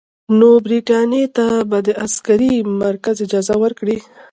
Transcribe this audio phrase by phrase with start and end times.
[0.37, 2.53] نو برټانیې ته به د عسکري
[2.83, 3.97] مرکز اجازه ورکړي.